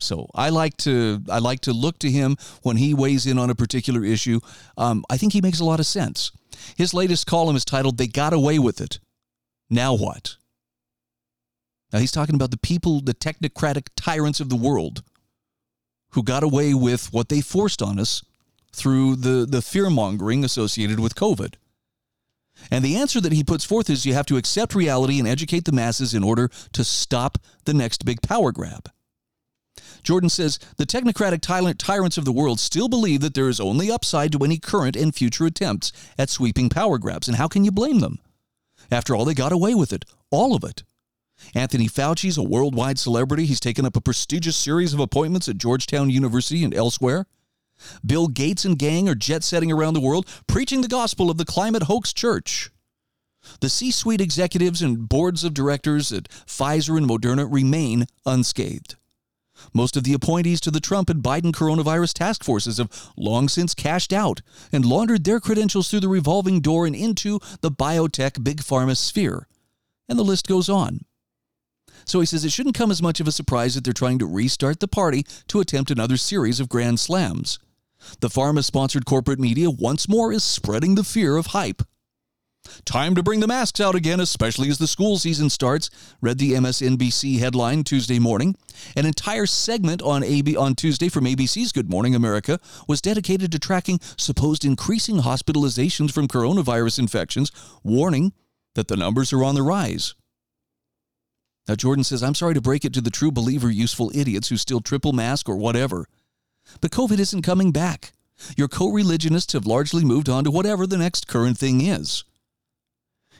[0.00, 3.48] So I like to I like to look to him when he weighs in on
[3.48, 4.40] a particular issue.
[4.76, 6.32] Um, I think he makes a lot of sense.
[6.76, 8.98] His latest column is titled "They Got Away with It."
[9.70, 10.38] Now what?
[11.92, 15.04] Now he's talking about the people, the technocratic tyrants of the world,
[16.10, 18.24] who got away with what they forced on us
[18.72, 21.54] through the, the fear mongering associated with COVID.
[22.70, 25.64] And the answer that he puts forth is you have to accept reality and educate
[25.64, 28.90] the masses in order to stop the next big power grab.
[30.02, 31.40] Jordan says the technocratic
[31.78, 35.14] tyrants of the world still believe that there is only upside to any current and
[35.14, 37.28] future attempts at sweeping power grabs.
[37.28, 38.18] And how can you blame them?
[38.90, 40.82] After all, they got away with it, all of it.
[41.54, 43.46] Anthony Fauci's a worldwide celebrity.
[43.46, 47.26] He's taken up a prestigious series of appointments at Georgetown University and elsewhere.
[48.04, 51.44] Bill Gates and gang are jet setting around the world, preaching the gospel of the
[51.44, 52.70] climate hoax church.
[53.60, 58.96] The C suite executives and boards of directors at Pfizer and Moderna remain unscathed.
[59.72, 63.74] Most of the appointees to the Trump and Biden coronavirus task forces have long since
[63.74, 64.40] cashed out
[64.72, 69.46] and laundered their credentials through the revolving door and into the biotech big pharma sphere.
[70.08, 71.04] And the list goes on.
[72.04, 74.26] So he says it shouldn't come as much of a surprise that they're trying to
[74.26, 77.58] restart the party to attempt another series of grand slams.
[78.20, 81.82] The pharma sponsored corporate media once more is spreading the fear of hype.
[82.84, 86.52] Time to bring the masks out again, especially as the school season starts, read the
[86.52, 88.54] MSNBC headline Tuesday morning.
[88.96, 93.58] An entire segment on AB on Tuesday from ABC's Good Morning America was dedicated to
[93.58, 97.50] tracking supposed increasing hospitalizations from coronavirus infections,
[97.82, 98.32] warning
[98.74, 100.14] that the numbers are on the rise.
[101.68, 104.56] Now Jordan says, "I'm sorry to break it to the true believer useful idiots who
[104.56, 106.06] still triple mask or whatever.
[106.80, 108.12] But COVID isn't coming back.
[108.56, 112.24] Your co religionists have largely moved on to whatever the next current thing is.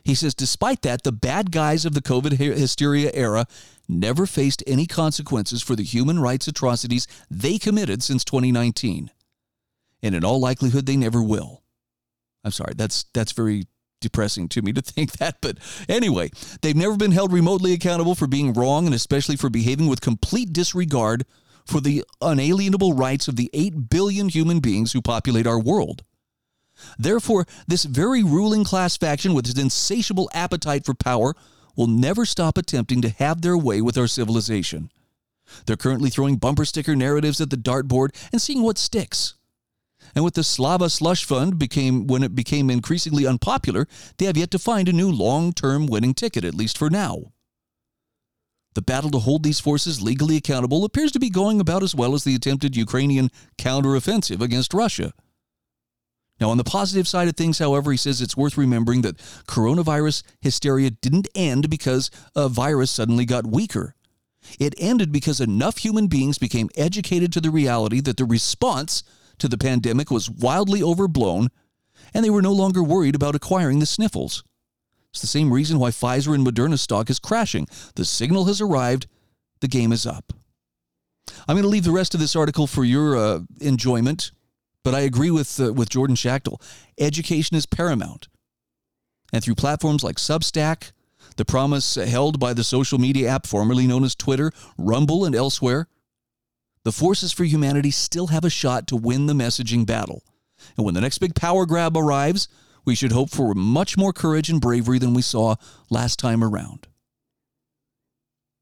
[0.05, 3.47] He says, despite that, the bad guys of the COVID hysteria era
[3.89, 9.11] never faced any consequences for the human rights atrocities they committed since 2019.
[10.03, 11.63] And in all likelihood, they never will.
[12.45, 13.67] I'm sorry, that's that's very
[14.01, 15.37] depressing to me to think that.
[15.41, 15.59] But
[15.89, 16.31] anyway,
[16.61, 20.53] they've never been held remotely accountable for being wrong and especially for behaving with complete
[20.53, 21.25] disregard
[21.67, 26.03] for the unalienable rights of the 8 billion human beings who populate our world.
[26.99, 31.35] Therefore, this very ruling class faction with its insatiable appetite for power
[31.77, 34.91] will never stop attempting to have their way with our civilization.
[35.67, 39.35] They're currently throwing bumper sticker narratives at the dartboard and seeing what sticks.
[40.15, 43.87] And with the Slava slush fund became when it became increasingly unpopular,
[44.19, 47.33] they have yet to find a new long-term winning ticket at least for now.
[48.75, 52.15] The battle to hold these forces legally accountable appears to be going about as well
[52.15, 55.13] as the attempted Ukrainian counteroffensive against Russia.
[56.41, 60.23] Now, on the positive side of things, however, he says it's worth remembering that coronavirus
[60.41, 63.95] hysteria didn't end because a virus suddenly got weaker.
[64.59, 69.05] It ended because enough human beings became educated to the reality that the response
[69.39, 71.49] to the pandemic was wildly overblown,
[72.13, 74.43] and they were no longer worried about acquiring the sniffles.
[75.13, 77.69] It's the same reason why Pfizer and Moderna stock is crashing.
[77.97, 79.07] The signal has arrived,
[79.61, 80.33] the game is up.
[81.47, 84.33] I'm going to leave the rest of this article for your uh, enjoyment,
[84.83, 86.61] but I agree with, uh, with Jordan Schachtel.
[86.99, 88.29] Education is paramount.
[89.33, 90.93] And through platforms like Substack,
[91.37, 95.89] the promise held by the social media app formerly known as Twitter, Rumble, and elsewhere,
[96.85, 100.23] the forces for humanity still have a shot to win the messaging battle.
[100.77, 102.49] And when the next big power grab arrives,
[102.85, 105.57] we should hope for much more courage and bravery than we saw
[105.91, 106.89] last time around.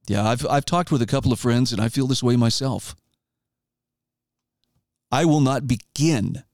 [0.06, 2.96] Yeah, I've, I've talked with a couple of friends, and I feel this way myself.
[5.12, 6.44] I will not begin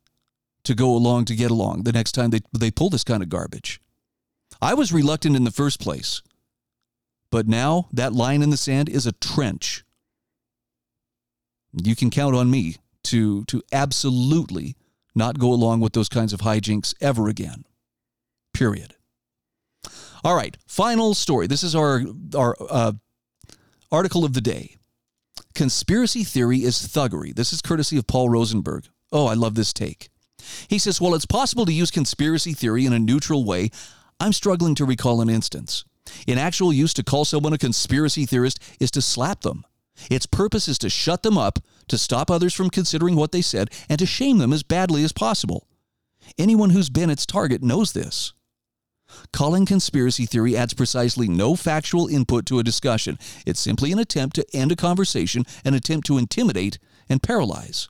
[0.64, 3.28] to go along to get along the next time they, they pull this kind of
[3.28, 3.80] garbage.
[4.60, 6.22] I was reluctant in the first place,
[7.30, 9.84] but now that line in the sand is a trench.
[11.72, 14.76] You can count on me to, to absolutely
[15.16, 17.64] not go along with those kinds of hijinks ever again.
[18.52, 18.94] Period.
[20.22, 21.46] All right, final story.
[21.46, 22.02] This is our
[22.34, 22.92] our uh,
[23.90, 24.76] article of the day.
[25.54, 27.34] Conspiracy theory is thuggery.
[27.34, 28.86] This is courtesy of Paul Rosenberg.
[29.12, 30.08] Oh, I love this take.
[30.68, 33.70] He says, "While it's possible to use conspiracy theory in a neutral way,
[34.20, 35.84] I'm struggling to recall an instance.
[36.26, 39.64] In actual use, to call someone a conspiracy theorist is to slap them.
[40.10, 43.70] Its purpose is to shut them up, to stop others from considering what they said,
[43.88, 45.66] and to shame them as badly as possible.
[46.38, 48.32] Anyone who's been its target knows this.
[49.32, 53.18] Calling conspiracy theory adds precisely no factual input to a discussion.
[53.46, 56.78] It's simply an attempt to end a conversation, an attempt to intimidate
[57.08, 57.88] and paralyze.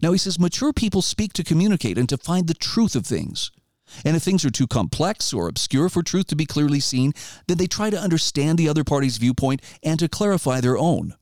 [0.00, 3.50] Now, he says mature people speak to communicate and to find the truth of things.
[4.04, 7.12] And if things are too complex or obscure for truth to be clearly seen,
[7.46, 11.14] then they try to understand the other party's viewpoint and to clarify their own.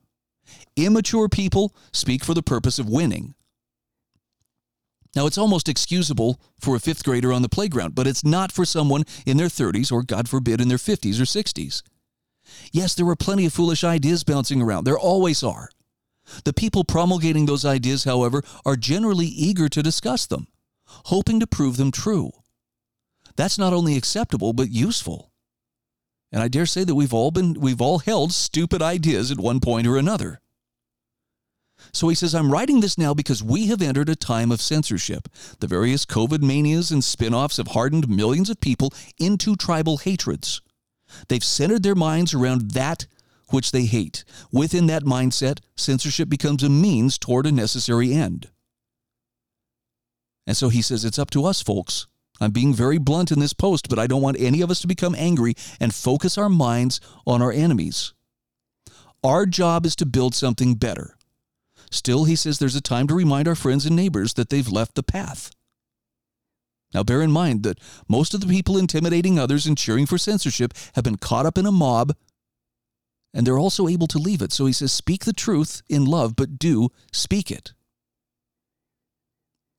[0.76, 3.34] Immature people speak for the purpose of winning.
[5.14, 8.64] Now, it's almost excusable for a fifth grader on the playground, but it's not for
[8.64, 11.82] someone in their 30s or, God forbid, in their 50s or 60s.
[12.72, 14.84] Yes, there are plenty of foolish ideas bouncing around.
[14.84, 15.68] There always are.
[16.44, 20.46] The people promulgating those ideas, however, are generally eager to discuss them,
[20.86, 22.30] hoping to prove them true.
[23.36, 25.30] That's not only acceptable, but useful.
[26.30, 29.60] And I dare say that we've all been we've all held stupid ideas at one
[29.60, 30.40] point or another.
[31.92, 35.28] So he says, I'm writing this now because we have entered a time of censorship.
[35.58, 40.62] The various COVID manias and spin offs have hardened millions of people into tribal hatreds.
[41.28, 43.06] They've centered their minds around that
[43.50, 44.24] which they hate.
[44.50, 48.48] Within that mindset, censorship becomes a means toward a necessary end.
[50.46, 52.06] And so he says, it's up to us, folks,
[52.40, 54.86] I'm being very blunt in this post, but I don't want any of us to
[54.86, 58.14] become angry and focus our minds on our enemies.
[59.22, 61.16] Our job is to build something better.
[61.90, 64.94] Still, he says there's a time to remind our friends and neighbors that they've left
[64.94, 65.50] the path.
[66.94, 67.78] Now, bear in mind that
[68.08, 71.66] most of the people intimidating others and cheering for censorship have been caught up in
[71.66, 72.14] a mob,
[73.32, 74.52] and they're also able to leave it.
[74.52, 77.72] So he says, speak the truth in love, but do speak it.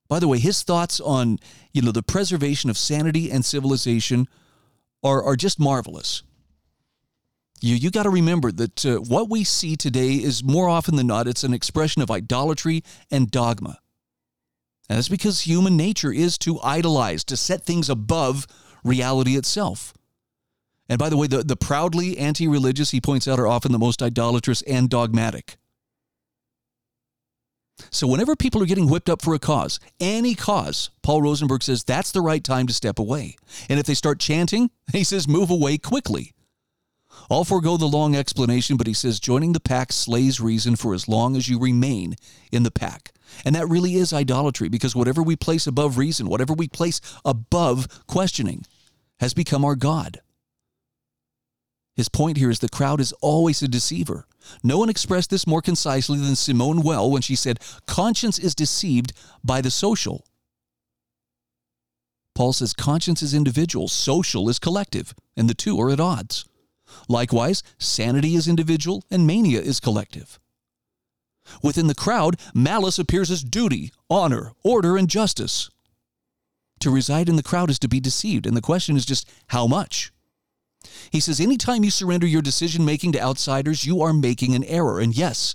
[0.08, 1.38] By the way, his thoughts on
[1.72, 4.28] you know the preservation of sanity and civilization
[5.02, 6.22] are are just marvelous.
[7.60, 11.06] You you got to remember that uh, what we see today is more often than
[11.06, 13.78] not it's an expression of idolatry and dogma.
[14.88, 18.46] And that's because human nature is to idolize, to set things above
[18.84, 19.94] reality itself.
[20.88, 23.78] And by the way, the, the proudly anti religious, he points out, are often the
[23.78, 25.56] most idolatrous and dogmatic.
[27.90, 31.82] So, whenever people are getting whipped up for a cause, any cause, Paul Rosenberg says
[31.82, 33.36] that's the right time to step away.
[33.68, 36.32] And if they start chanting, he says move away quickly.
[37.30, 41.08] I'll forego the long explanation, but he says joining the pack slays reason for as
[41.08, 42.16] long as you remain
[42.52, 43.12] in the pack.
[43.44, 47.88] And that really is idolatry because whatever we place above reason, whatever we place above
[48.06, 48.64] questioning,
[49.20, 50.20] has become our God.
[51.94, 54.26] His point here is the crowd is always a deceiver.
[54.62, 59.12] No one expressed this more concisely than Simone Weil when she said, Conscience is deceived
[59.44, 60.26] by the social.
[62.34, 66.44] Paul says conscience is individual, social is collective, and the two are at odds.
[67.08, 70.40] Likewise, sanity is individual and mania is collective.
[71.62, 75.70] Within the crowd, malice appears as duty, honor, order, and justice.
[76.80, 79.66] To reside in the crowd is to be deceived, and the question is just how
[79.66, 80.10] much?
[81.10, 85.00] He says, anytime you surrender your decision making to outsiders, you are making an error.
[85.00, 85.54] And yes,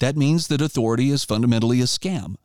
[0.00, 2.36] that means that authority is fundamentally a scam.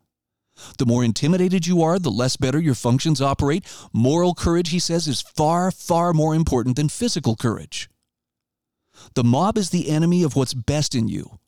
[0.78, 3.66] The more intimidated you are, the less better your functions operate.
[3.92, 7.90] Moral courage, he says, is far, far more important than physical courage.
[9.16, 11.40] The mob is the enemy of what's best in you.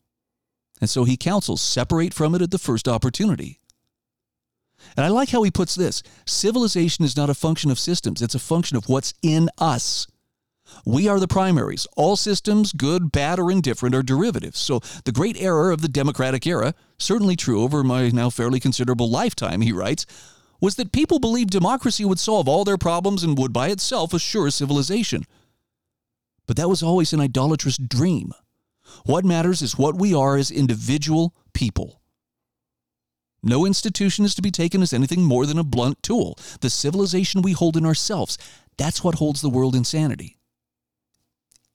[0.80, 3.60] And so he counsels separate from it at the first opportunity.
[4.96, 8.34] And I like how he puts this civilization is not a function of systems, it's
[8.34, 10.06] a function of what's in us.
[10.84, 11.86] We are the primaries.
[11.96, 14.58] All systems, good, bad, or indifferent, are derivatives.
[14.58, 19.10] So the great error of the democratic era, certainly true over my now fairly considerable
[19.10, 20.06] lifetime, he writes,
[20.60, 24.50] was that people believed democracy would solve all their problems and would by itself assure
[24.50, 25.24] civilization.
[26.46, 28.32] But that was always an idolatrous dream.
[29.04, 32.00] What matters is what we are as individual people.
[33.42, 36.38] No institution is to be taken as anything more than a blunt tool.
[36.60, 38.38] The civilization we hold in ourselves,
[38.76, 40.36] that's what holds the world in sanity.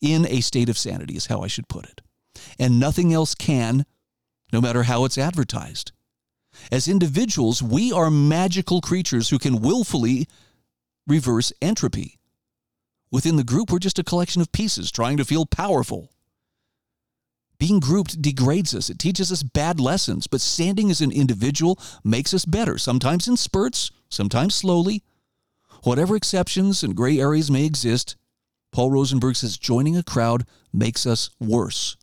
[0.01, 2.01] In a state of sanity, is how I should put it.
[2.57, 3.85] And nothing else can,
[4.51, 5.91] no matter how it's advertised.
[6.71, 10.27] As individuals, we are magical creatures who can willfully
[11.07, 12.19] reverse entropy.
[13.11, 16.11] Within the group, we're just a collection of pieces trying to feel powerful.
[17.59, 18.89] Being grouped degrades us.
[18.89, 23.37] It teaches us bad lessons, but standing as an individual makes us better, sometimes in
[23.37, 25.03] spurts, sometimes slowly.
[25.83, 28.15] Whatever exceptions and gray areas may exist,
[28.71, 31.97] Paul Rosenberg says joining a crowd makes us worse.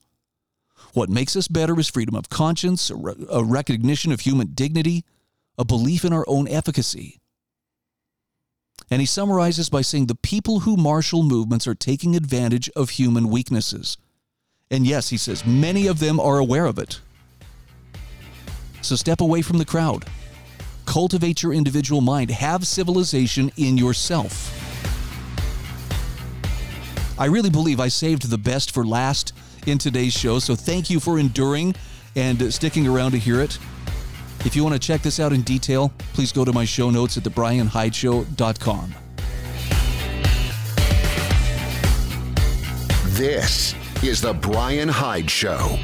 [0.92, 5.04] What makes us better is freedom of conscience, a, re- a recognition of human dignity,
[5.56, 7.20] a belief in our own efficacy.
[8.90, 13.28] And he summarizes by saying the people who marshal movements are taking advantage of human
[13.28, 13.98] weaknesses.
[14.70, 17.00] And yes, he says, many of them are aware of it.
[18.82, 20.04] So step away from the crowd.
[20.86, 22.30] Cultivate your individual mind.
[22.30, 24.57] Have civilization in yourself.
[27.18, 29.32] I really believe I saved the best for last
[29.66, 31.74] in today's show, so thank you for enduring
[32.14, 33.58] and sticking around to hear it.
[34.44, 37.16] If you want to check this out in detail, please go to my show notes
[37.16, 38.94] at thebryanhydeshow.com.
[43.16, 45.76] This is The Bryan Hyde Show.